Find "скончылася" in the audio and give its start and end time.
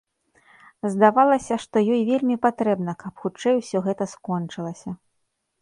4.15-4.89